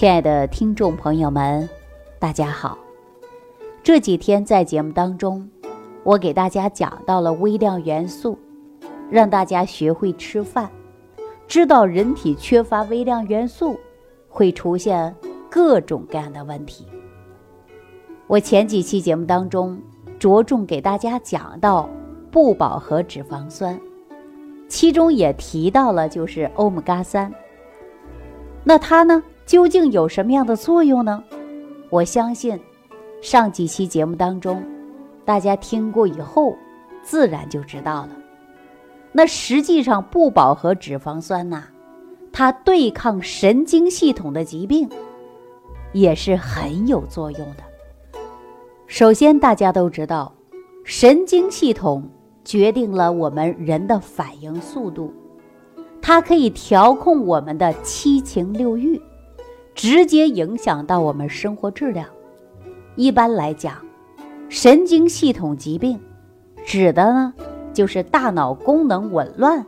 [0.00, 1.68] 亲爱的听众朋友们，
[2.18, 2.78] 大家好。
[3.82, 5.46] 这几天在节目当中，
[6.04, 8.38] 我给大家讲到了微量元素，
[9.10, 10.70] 让大家学会吃饭，
[11.46, 13.78] 知道人体缺乏微量元素
[14.26, 15.14] 会出现
[15.50, 16.86] 各种各样的问题。
[18.26, 19.78] 我前几期节目当中
[20.18, 21.86] 着重给大家讲到
[22.30, 23.78] 不饱和脂肪酸，
[24.66, 27.30] 其中也提到了就是欧米伽三。
[28.64, 31.24] 那它呢，究竟有什么样的作用呢？
[31.88, 32.56] 我相信。
[33.20, 34.62] 上几期节目当中，
[35.24, 36.54] 大家听过以后，
[37.02, 38.10] 自然就知道了。
[39.10, 41.64] 那实际上不饱和脂肪酸呐，
[42.30, 44.88] 它对抗神经系统的疾病
[45.92, 48.20] 也是很有作用的。
[48.86, 50.32] 首先，大家都知道，
[50.84, 52.08] 神经系统
[52.44, 55.12] 决定了我们人的反应速度，
[56.00, 58.98] 它可以调控我们的七情六欲，
[59.74, 62.06] 直接影响到我们生活质量。
[62.96, 63.74] 一般来讲，
[64.48, 65.98] 神经系统疾病
[66.64, 67.32] 指的呢，
[67.72, 69.64] 就是大脑功能紊乱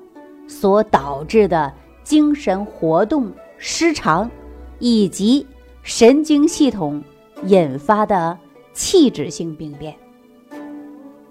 [0.46, 1.72] 所导致的
[2.02, 4.30] 精神活动失常，
[4.78, 5.46] 以及
[5.82, 7.02] 神经系统
[7.44, 8.36] 引发的
[8.72, 9.94] 器质性病变。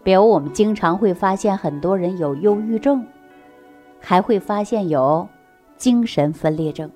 [0.04, 3.06] 比如，我们经常会发现很多人有忧郁症，
[4.00, 5.28] 还会发现有
[5.78, 6.90] 精神分裂症，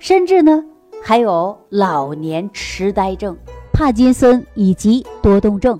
[0.00, 0.64] 甚至呢，
[1.02, 3.36] 还有老年痴呆症。
[3.72, 5.78] 帕金森以及多动症，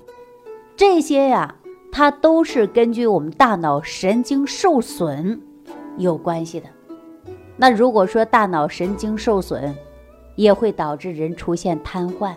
[0.77, 1.53] 这些呀，
[1.91, 5.41] 它都是根据我们大脑神经受损
[5.97, 6.69] 有关系的。
[7.57, 9.75] 那如果说大脑神经受损，
[10.35, 12.33] 也会导致人出现瘫痪，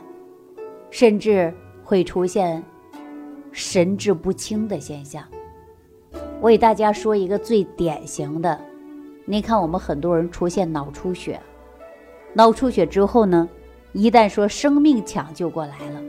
[0.91, 2.61] 甚至会出现
[3.53, 5.23] 神志不清的现象。
[6.41, 8.61] 我给大家说一个最典型的，
[9.27, 11.41] 你看我们很多人出现脑出血，
[12.35, 13.49] 脑出血之后呢？
[13.93, 16.01] 一旦说生命抢救过来了，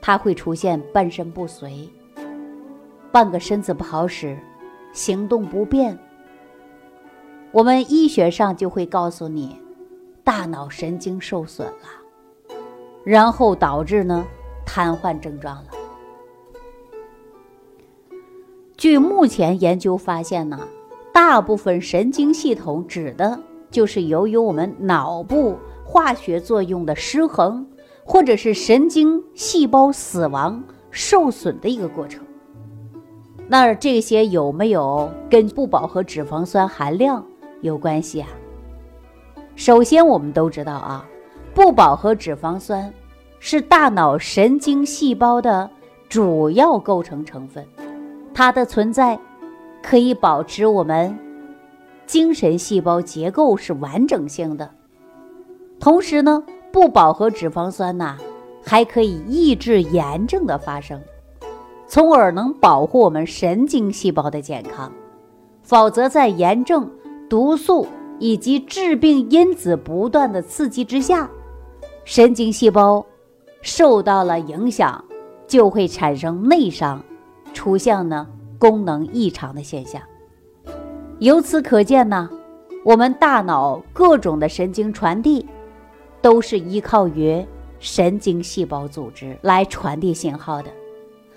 [0.00, 1.88] 他会出现半身不遂，
[3.12, 4.36] 半个身子不好使，
[4.92, 5.96] 行动不便。
[7.52, 9.56] 我们医学上就会告诉你，
[10.24, 12.56] 大脑神经受损了，
[13.04, 14.26] 然后导致呢
[14.66, 15.68] 瘫痪症状了。
[18.76, 20.66] 据目前研究发现呢，
[21.12, 23.38] 大部分神经系统指的
[23.74, 25.58] 就是由于我们脑部。
[25.86, 27.66] 化学作用的失衡，
[28.04, 32.24] 或者是神经细胞死亡受损的一个过程。
[33.46, 37.22] 那这些有没有跟不饱和脂肪酸含量
[37.60, 38.28] 有关系啊？
[39.56, 41.06] 首先，我们都知道啊，
[41.52, 42.90] 不饱和脂肪酸
[43.38, 45.68] 是大脑神经细胞的
[46.08, 47.64] 主要构成成分，
[48.32, 49.20] 它的存在
[49.82, 51.16] 可以保持我们
[52.06, 54.70] 精神细胞结构是完整性的。
[55.80, 56.42] 同时呢，
[56.72, 58.16] 不饱和脂肪酸呐，
[58.64, 61.00] 还可以抑制炎症的发生，
[61.86, 64.90] 从而能保护我们神经细胞的健康。
[65.62, 66.90] 否则，在炎症、
[67.28, 67.86] 毒素
[68.18, 71.28] 以及致病因子不断的刺激之下，
[72.04, 73.04] 神经细胞
[73.62, 75.04] 受到了影响，
[75.46, 77.02] 就会产生内伤，
[77.52, 78.26] 出现呢
[78.58, 80.00] 功能异常的现象。
[81.18, 82.28] 由此可见呢，
[82.84, 85.46] 我们大脑各种的神经传递。
[86.22, 87.46] 都是依靠于
[87.78, 90.70] 神经细胞组织来传递信号的，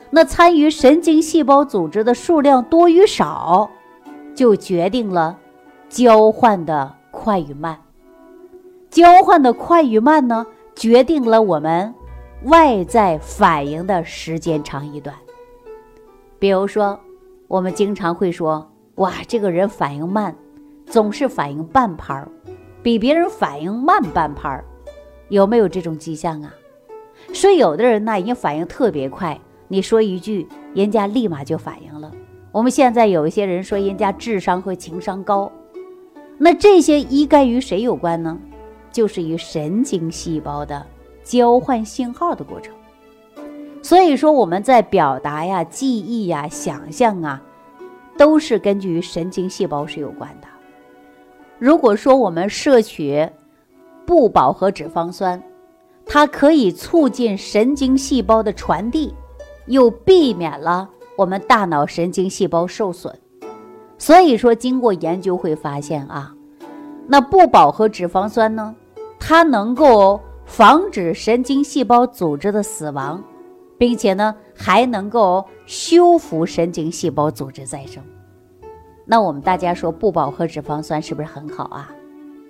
[0.10, 3.70] 那参与神经细胞组织的数量多与少，
[4.34, 5.38] 就决定了
[5.90, 7.78] 交换的快与慢。
[8.90, 11.94] 交换的快与慢呢，决定了我们
[12.44, 15.14] 外在反应的时间长与短。
[16.40, 16.98] 比如说，
[17.50, 20.36] 我们经常会说：“哇，这个人反应慢，
[20.86, 22.28] 总是反应半拍儿，
[22.84, 24.64] 比别人反应慢半拍儿。”
[25.30, 26.54] 有没有这种迹象啊？
[27.34, 32.12] 说有的人呢，已经反应特别快，你说一句，人家立马就反应了。
[32.52, 35.52] 我们现在有一些人说人家智商和情商高，
[36.38, 38.38] 那这些一概与谁有关呢？
[38.90, 40.84] 就是与神经细胞的
[41.24, 42.74] 交换信号的过程。
[43.84, 47.44] 所以说我们在表达呀、记忆呀、想象啊，
[48.18, 50.48] 都是根据神经细胞是有关的。
[51.60, 53.30] 如果说我们摄取，
[54.06, 55.42] 不饱和脂肪酸，
[56.06, 59.14] 它可以促进神经细胞的传递，
[59.66, 63.14] 又避免了我们大脑神经细胞受损。
[63.98, 66.34] 所以说，经过研究会发现啊，
[67.08, 68.76] 那不饱和脂肪酸呢，
[69.20, 73.24] 它能够防止神经细胞组织的死亡，
[73.78, 78.04] 并且呢，还能够修复神经细胞组织再生。
[79.06, 81.92] 那我们大家说，不饱和脂肪酸是不是很好啊？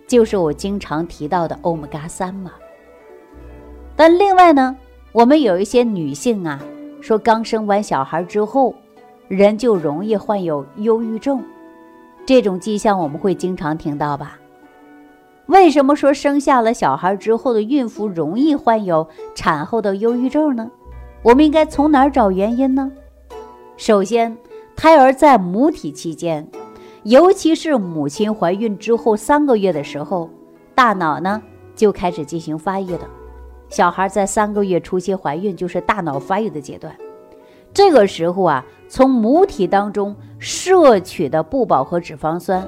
[0.07, 2.51] 就是我经常提到的欧米伽三嘛。
[3.95, 4.75] 但另外呢，
[5.11, 6.59] 我们有一些女性啊，
[7.01, 8.73] 说刚生完小孩之后，
[9.27, 11.43] 人就容易患有忧郁症，
[12.25, 14.39] 这种迹象我们会经常听到吧？
[15.47, 20.71] 为什么说生下了小孩之后的孕妇容易患有产后的忧郁症呢？
[21.27, 22.89] 我们应该从哪儿找原因呢？
[23.75, 24.37] 首先，
[24.77, 26.47] 胎儿在母体期间，
[27.03, 30.29] 尤其是母亲怀孕之后三个月的时候，
[30.73, 31.43] 大脑呢
[31.75, 33.01] 就开始进行发育了。
[33.67, 36.95] 小孩在三个月初期怀孕，就是大脑发育的阶段。
[37.73, 42.65] 这个时候啊，从母体当中摄取的不饱和脂肪酸。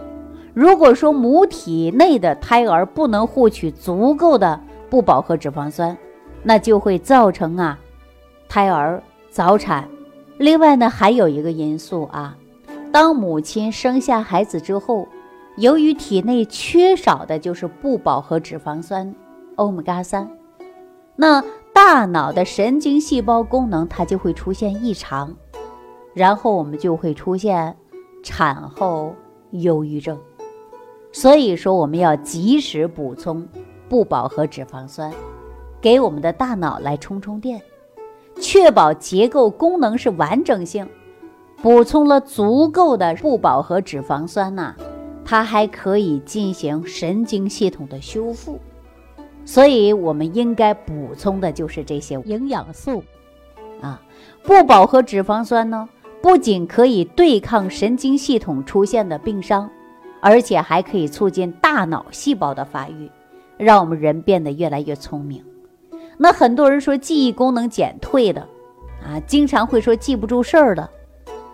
[0.54, 4.60] 如果说母体内的胎儿不能获取足够的
[4.90, 5.98] 不饱和脂肪酸，
[6.44, 7.80] 那就会造成啊
[8.50, 9.88] 胎儿早产。
[10.40, 12.36] 另外呢，还有一个因素啊，
[12.92, 15.08] 当母亲生下孩子之后，
[15.58, 19.14] 由于体内缺少的就是不饱和脂肪酸
[19.56, 20.30] 欧米伽三，
[21.16, 21.44] 那
[21.74, 25.34] 大脑的神经细胞功能它就会出现异常，
[26.14, 27.78] 然后我们就会出现
[28.24, 29.14] 产后
[29.52, 30.18] 忧郁症。
[31.12, 33.48] 所以说，我们要及时补充
[33.90, 35.12] 不饱和脂肪酸，
[35.82, 37.62] 给我们的大脑来充充电，
[38.40, 40.88] 确保结构功能是完整性。
[41.62, 44.74] 补充了足够的不饱和脂肪酸呐，
[45.26, 48.58] 它还可以进行神经系统的修复。
[49.46, 53.04] 所以，我们应该补充的就是这些营养素
[53.82, 54.02] 啊。
[54.44, 55.88] 不饱和脂肪酸呢，
[56.22, 59.70] 不仅可以对抗神经系统出现的病伤。
[60.22, 63.10] 而且还可以促进大脑细胞的发育，
[63.56, 65.42] 让我们人变得越来越聪明。
[66.22, 68.42] 那很多人说记忆功能减退的，
[69.02, 70.90] 啊，经常会说记不住事儿的，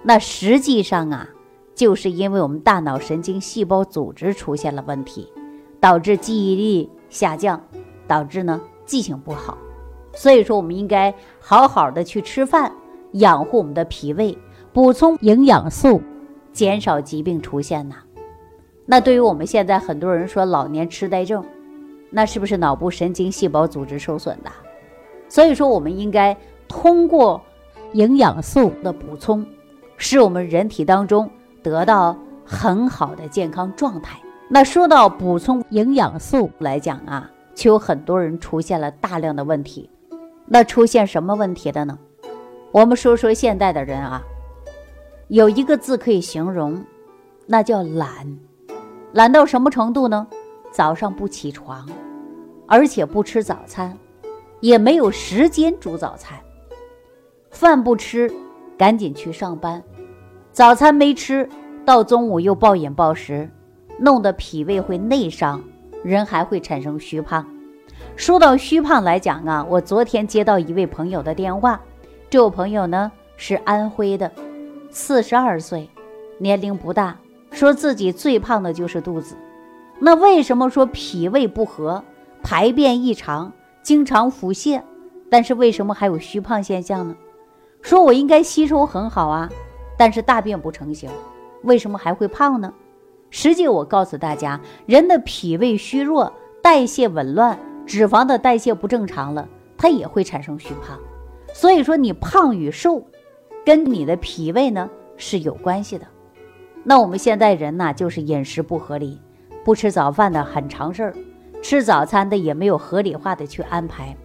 [0.02, 1.30] 那实际上啊，
[1.76, 5.32] 就是因为我们大脑神经细胞组织出现了问题，
[5.80, 7.62] 导致记忆力下降，
[8.08, 9.56] 导致呢记性不好。
[10.16, 12.72] 所以说，我们应该好好的去吃饭，
[13.12, 14.36] 养护我们的脾胃，
[14.74, 16.02] 补充营养素，
[16.52, 17.98] 减少疾病出现呐。
[18.88, 21.46] 那对于我们现在很多人说老年痴呆症，
[22.16, 24.50] 那是不是脑部神经细胞组织受损的？
[25.28, 26.36] 所以说，我们应该
[26.66, 27.42] 通过
[27.92, 29.46] 营养素的补充，
[29.98, 31.30] 使我们人体当中
[31.62, 34.18] 得到很好的健康状态。
[34.48, 39.90] 那说到补充营养素来讲啊，就有很多人出现了大量的问题。
[40.46, 42.00] 那出现什么问题的呢？
[42.72, 44.24] 我们说说现代的人啊，
[45.28, 46.82] 有一个字可以形容，
[47.46, 48.10] 那叫懒。
[49.12, 50.26] 懒到什么程度呢？
[50.72, 51.90] 早上不起床，
[52.68, 53.98] 而且不吃早餐，
[54.60, 56.38] 也没有时间煮早餐。
[57.52, 58.32] 饭不吃，
[58.78, 59.82] 赶紧去上班；
[60.52, 61.48] 早餐没吃
[61.86, 63.50] 到中午又暴饮暴食，
[64.00, 65.64] 弄得脾胃会内伤，
[66.04, 67.46] 人还会产生虚胖。
[68.16, 71.80] 说到虚胖来讲啊，我昨天接到一位朋友的电话，
[72.30, 74.32] 这位朋友呢是安徽的，
[74.90, 75.90] 四十二岁，
[76.38, 77.18] 年龄不大。
[77.52, 79.38] 说自己最胖的就是肚子，
[80.00, 82.04] 那为什么说脾胃不和、
[82.46, 83.52] 排便异常、
[83.82, 84.80] 经常腹泻，
[85.32, 87.16] 但是为什么还有虚胖现象呢？
[87.82, 89.50] 说我应该吸收很好啊，
[89.98, 91.10] 但是大便不成形，
[91.64, 92.72] 为什么还会胖呢？
[93.32, 96.32] 实际我告诉大家，人的脾胃虚弱、
[96.62, 101.00] 代谢紊乱、脂肪的代谢不正常了，它也会产生虚胖。
[101.52, 103.04] 所以说你胖与瘦，
[103.66, 106.06] 跟你的脾胃呢是有关系的。
[106.84, 109.20] 那我们现在人呢，就是饮食不合理，
[109.64, 111.16] 不吃早饭的很常事儿，
[111.66, 114.16] 吃早餐的也没有合理化的去安排。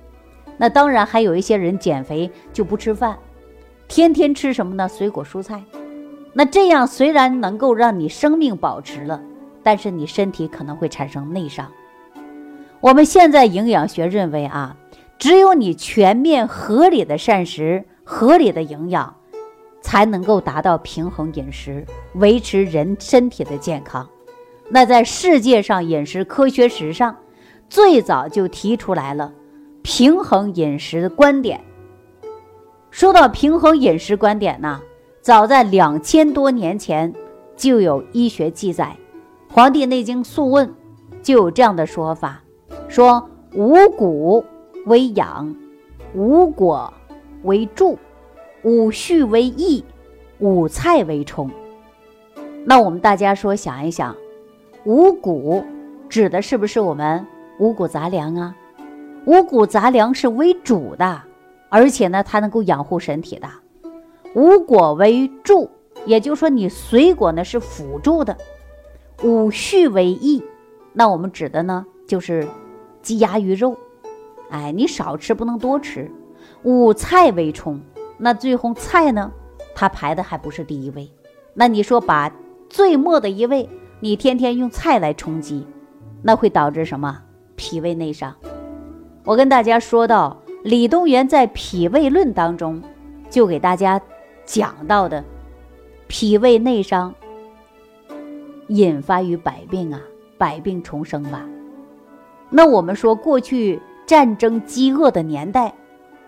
[0.59, 3.17] 那当然还有一些人减肥就不吃饭，
[3.89, 4.87] 天天吃什么呢？
[4.87, 5.65] 水果蔬菜。
[6.35, 9.23] 那这样虽然能够让你生命保持了，
[9.63, 11.67] 但是你身体可能会产生内伤。
[12.79, 14.77] 我们现在营养学认为啊，
[15.19, 19.17] 只有你全面合理的膳食，合理的营养。
[19.81, 24.07] 才能够达到平衡饮食，维持人身体的健康。
[24.69, 27.17] 那在世界上饮食科学史上，
[27.71, 29.33] 最早就提出来了
[29.81, 31.65] 平衡饮食的观点。
[32.91, 34.81] 说到平衡饮食观点呢，
[35.23, 37.15] 早在两千多年前
[37.57, 38.97] 就有医学记载，
[39.55, 40.69] 《黄帝内经·素问》
[41.23, 42.43] 就有这样的说法：
[42.89, 44.45] 说五谷
[44.87, 45.55] 为养，
[46.15, 46.93] 五果
[47.45, 47.97] 为助。
[48.63, 49.83] 五畜为益，
[50.39, 51.51] 五菜为充。
[52.67, 54.15] 那我们大家说想一想，
[54.85, 55.65] 五谷
[56.07, 57.27] 指的是不是我们
[57.61, 58.57] 五谷杂粮啊？
[59.27, 61.21] 五谷杂粮是为主的，
[61.69, 63.47] 而且呢，它能够养护身体的。
[64.35, 65.69] 五果为助，
[66.07, 68.35] 也就是说你水果呢是辅助的。
[69.23, 70.43] 五畜为益，
[70.95, 72.49] 那我们指的呢就是
[73.03, 73.77] 鸡鸭鱼肉，
[74.49, 76.11] 哎，你少吃不能多吃。
[76.63, 77.79] 五菜为充，
[78.17, 79.31] 那最后菜呢，
[79.75, 81.11] 它排的还不是第一位。
[81.53, 82.33] 那你说把
[82.71, 83.69] 最末的一位，
[84.01, 85.67] 你天天用菜来充饥，
[86.23, 87.25] 那会导致什么？
[87.61, 88.35] 脾胃内伤。
[89.23, 92.83] 我跟大家说到，李东垣在《脾胃论》当中
[93.29, 94.01] 就给大家
[94.47, 95.23] 讲到的，
[96.09, 97.15] 脾胃内伤
[98.69, 100.01] 引发于百病啊，
[100.39, 101.47] 百病重生吧。
[102.49, 105.71] 那我们说过去战争饥饿的年代。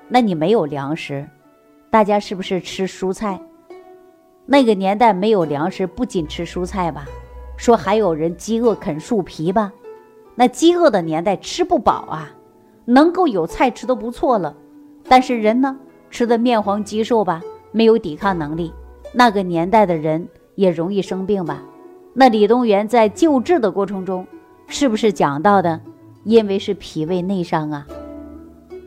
[0.08, 1.26] 那你没有粮食，
[1.88, 3.40] 大家是不是吃蔬菜？
[4.44, 7.06] 那个年代没有粮食，不仅吃蔬菜吧，
[7.56, 9.72] 说还有人饥饿啃树皮吧。
[10.34, 12.32] 那饥饿的年代吃不饱啊，
[12.84, 14.56] 能够有菜吃都不错了。
[15.08, 15.78] 但是人呢，
[16.10, 18.72] 吃的面黄肌瘦吧，没有抵抗能力。
[19.12, 21.62] 那个年代的人也容易生病吧？
[22.14, 24.26] 那李东垣在救治的过程中，
[24.66, 25.80] 是不是讲到的？
[26.24, 27.86] 因为是脾胃内伤啊。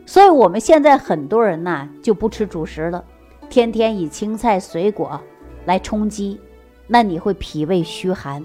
[0.06, 3.04] 所以，我们现在很多人呐就不吃主食了，
[3.50, 5.20] 天天以青菜、水果
[5.64, 6.40] 来充饥，
[6.86, 8.42] 那你会脾胃虚寒，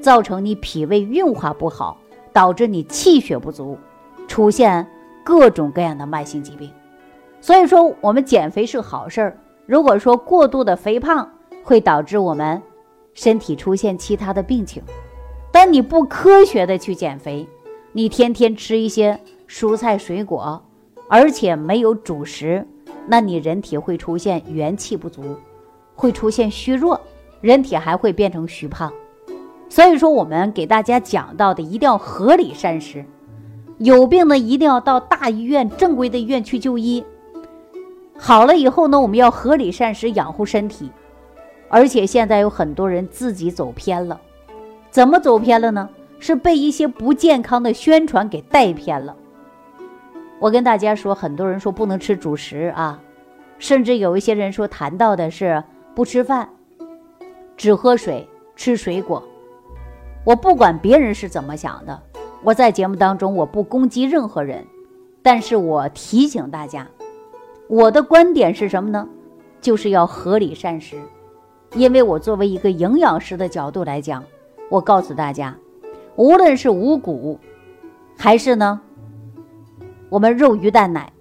[0.00, 1.98] 造成你脾胃运化不好，
[2.32, 3.78] 导致你气血不足，
[4.26, 4.86] 出现
[5.24, 6.70] 各种各样的慢性疾病。
[7.40, 9.38] 所以说，我们减肥是好事儿。
[9.66, 11.28] 如果说过度的肥胖
[11.62, 12.60] 会导致我们
[13.14, 14.82] 身体出现其他的病情，
[15.50, 17.48] 但你不科学的去减肥，
[17.92, 20.62] 你天天吃一些蔬菜水果。
[21.08, 22.66] 而且没有主食，
[23.06, 25.36] 那你人体会出现元气不足，
[25.94, 26.98] 会出现虚弱，
[27.42, 28.90] 人体还会变成虚胖。
[29.72, 33.06] 所以说，我们给大家讲到的一定要合理膳食，
[33.78, 37.02] 有病呢一定要到大医院、正规的医院去就医。
[38.18, 40.90] 好了以后呢，我们要合理膳食，养护身体。
[41.70, 44.20] 而且现在有很多人自己走偏了，
[44.90, 45.88] 怎么走偏了呢？
[46.20, 49.16] 是被一些不健康的宣传给带偏了。
[50.38, 53.00] 我跟大家说，很多人说不能吃主食啊，
[53.58, 55.64] 甚至有一些人说谈到的是
[55.94, 56.50] 不吃饭，
[57.56, 59.22] 只喝水，吃水果。
[60.24, 62.00] 我不管别人是怎么想的，
[62.42, 64.64] 我在节目当中我不攻击任何人，
[65.22, 66.86] 但是我提醒大家，
[67.68, 69.08] 我的观点是什么呢？
[69.60, 70.96] 就是要合理膳食，
[71.74, 74.22] 因为我作为一个营养师的角度来讲，
[74.68, 75.56] 我告诉大家，
[76.14, 77.38] 无论是五谷，
[78.16, 78.80] 还是呢。
[80.08, 81.12] 我们肉鱼蛋奶，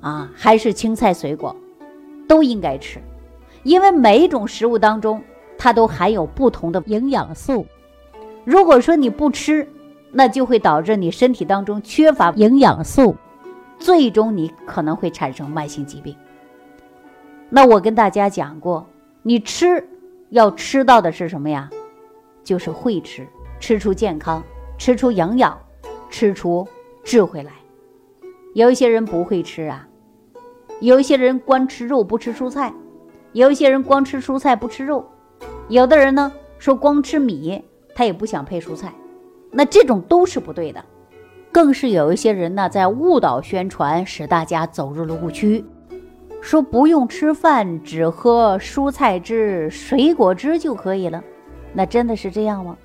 [0.00, 1.54] 啊，还是青菜水果，
[2.26, 2.98] 都应该吃，
[3.62, 5.22] 因为每一种食物当中，
[5.56, 7.66] 它都含有不同的营养素。
[8.48, 9.68] 如果说你不吃，
[10.10, 13.14] 那就会导致你身体当中缺乏营养素，
[13.78, 16.16] 最终你可能会产生慢性疾病。
[17.50, 18.88] 那我跟大家讲过，
[19.22, 19.86] 你吃
[20.30, 21.68] 要吃到的是什么呀？
[22.42, 23.28] 就是会吃，
[23.60, 24.42] 吃出健康，
[24.78, 25.60] 吃出营养，
[26.08, 26.66] 吃出
[27.04, 27.52] 智慧来。
[28.54, 29.86] 有一些人不会吃啊，
[30.80, 32.72] 有一些人光吃肉不吃蔬菜，
[33.34, 35.06] 有一些人光吃蔬菜不吃肉，
[35.68, 37.62] 有的人呢说光吃米
[37.98, 38.94] 他也不想配蔬菜，
[39.50, 40.84] 那这种都是不对的。
[41.50, 45.64] 更是有一些人呢在误导宣传，使大家走入了误区，
[46.40, 51.20] 说不用吃饭，只喝蔬菜汁、水果汁就可以了。
[51.72, 52.76] 那真的是这样吗？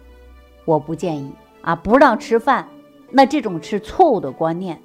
[0.65, 2.67] 我不建议啊，不让吃饭，
[3.11, 4.81] 那这种是错误的观念。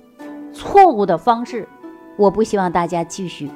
[0.52, 1.66] 错误的方式，
[2.18, 3.50] 我不希望大家继续。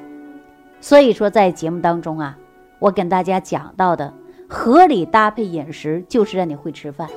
[0.80, 2.38] 所以说，在节目当中啊，
[2.78, 4.14] 我跟大家讲到的
[4.52, 7.08] 合理搭配饮食，就是让你会吃饭。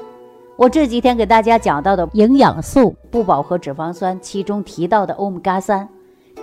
[0.55, 5.89] 我这几天给大家讲到的营养素、不饱和脂肪酸，其中提到的欧米伽三，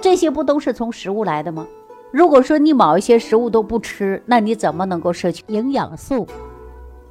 [0.02, 1.66] 这些不都是从食物来的吗？
[2.10, 6.26] 如果说你某一些食物都不吃，那你怎么能够摄取营养素？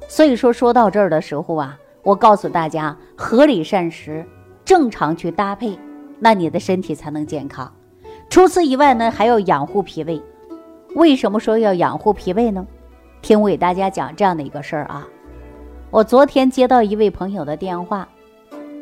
[0.06, 4.24] 所以说，说到这儿的时候啊，我告诉大家，合理膳食，
[4.64, 5.76] 正常去搭配。
[6.20, 7.70] 那你的身体才能健康。
[8.30, 10.22] 除此以外呢，还要养护脾胃。
[10.94, 12.64] 为什么说要养护脾胃呢？
[13.22, 15.06] 听我给大家讲这样的一个事儿啊。
[15.90, 18.06] 我昨天接到一位朋友的电话，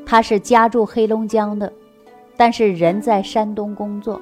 [0.04, 1.72] 他是家住黑龙江的，
[2.36, 4.20] 但是人在山东工作。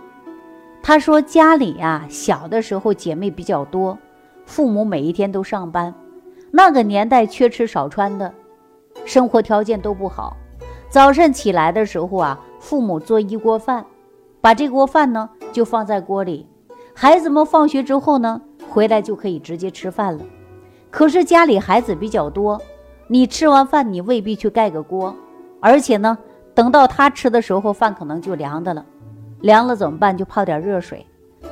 [0.83, 3.97] 他说家里呀，小的时候姐妹比较多，
[4.45, 5.95] 父母每一天都上班，
[6.51, 8.35] 那个年代缺吃少穿的，
[9.05, 10.37] 生活条件都不好。
[10.91, 12.39] 早晨起来的时候啊。
[12.61, 13.87] 父母做一锅饭，
[14.41, 16.45] 把这锅饭呢就放在锅里，
[16.93, 20.25] 孩子们放学之后呢回来就可以直接吃饭了。
[20.91, 22.61] 可是家里孩子比较多，
[23.07, 25.15] 你吃完饭你未必去盖个锅，
[25.61, 26.17] 而且呢
[26.55, 28.85] 等到他吃的时候饭可能就凉的了，
[29.41, 30.17] 凉了怎么办？
[30.17, 31.05] 就泡点热水。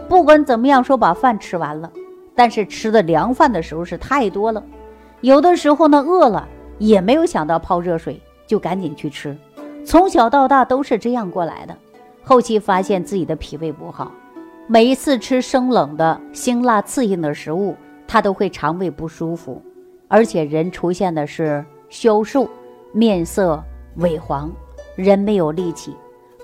[0.09, 1.91] 不管怎么样说把饭吃完了，
[2.35, 4.63] 但是吃的凉饭的时候是太多了，
[5.21, 6.47] 有的时候呢饿了
[6.79, 9.37] 也没有想到泡热水，就赶紧去吃。
[9.85, 11.77] 从小到大都是这样过来的。
[12.25, 14.11] 后期发现自己的脾胃不好，
[14.69, 19.63] 每一次吃生冷的辛辣刺性的食物，他都会肠胃不舒服，
[20.09, 22.51] 而且人出现的是消瘦、
[22.91, 23.63] 面色
[23.99, 24.51] 萎黄，
[24.97, 25.95] 人没有力气。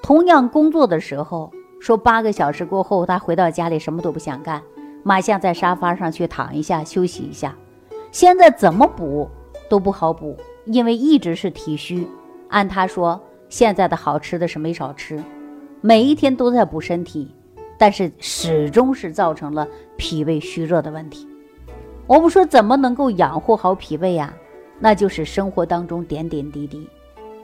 [0.00, 1.50] 同样工作的时候，
[1.80, 4.62] 说八个小时过后，他回到家里什么都不想干，
[5.02, 7.56] 马上在沙发上去躺一下休息一下。
[8.12, 9.28] 现在怎么补
[9.68, 10.36] 都不好补，
[10.66, 12.06] 因为一直是体虚。
[12.50, 15.20] 按他说，现在的好吃的是没少吃。
[15.80, 17.34] 每一天都在补身体，
[17.82, 21.26] 但是始终是造成了脾胃虚热的问题。
[22.06, 24.32] 我们说怎么能够养护好脾胃呀？
[24.78, 26.88] 那就是生活当中点点滴滴。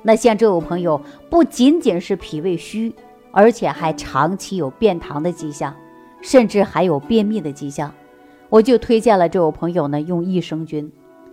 [0.00, 2.95] 那像这位朋友，不仅仅是脾胃虚，
[3.33, 5.75] 而且还长期有便溏的迹象，
[6.23, 7.92] 甚至还有便秘的迹象，
[8.49, 10.88] 我就推荐了这位朋友呢用益生菌，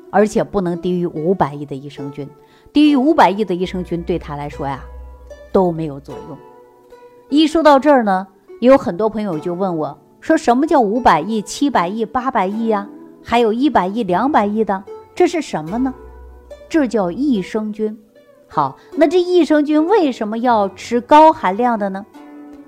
[0.10, 2.28] 而且不能低于五百亿的益生菌，
[2.74, 4.84] 低于五百亿的益生菌对他来说呀
[5.52, 6.36] 都没有作用。
[7.30, 8.26] 一说到这儿呢，
[8.62, 12.88] 有很多朋友就问我，说什么叫五百亿、七百亿、八百亿呀？
[13.22, 14.84] 还有一百亿、两百亿的，
[15.14, 15.94] 这是什么呢？
[16.70, 17.98] 这叫益生菌。
[18.48, 22.06] 好，那这益生菌为什么要吃高含量的呢？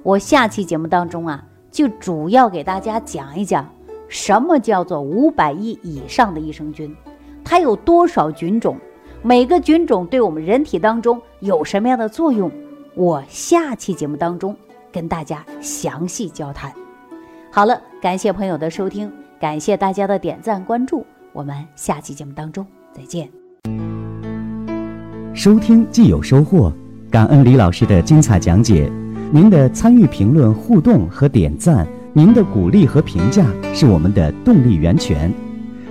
[0.03, 3.65] 我下期节目当中啊，就主要给大家讲一讲，
[4.08, 6.94] 什么叫做五百亿以上的益生菌，
[7.46, 8.77] 它有多少菌种，
[9.22, 12.51] 每个菌种对我们人体当中有什么样的作用。
[12.94, 14.56] 我下期节目当中
[14.98, 16.74] 跟大家详细交谈。
[17.51, 23.30] 好了，感谢朋友的收听，感谢大家的点赞关注，我们下期节目当中再见。
[25.36, 26.74] 收听既有收获，
[27.12, 28.92] 感恩李老师的精彩讲解。
[29.32, 35.32] 您的参与、评论、互动和点赞，您的鼓励和评价是我们的动力源泉。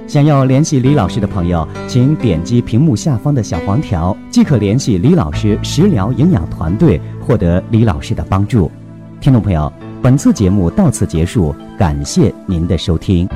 [0.09, 8.69] 想要联系李老师的朋友，请点击屏幕下方的小黄条，即可联系李老师食疗营养团队，获得李老师的帮助。
[9.21, 13.29] 听众朋友，本次节目到此结束，感谢您的收听。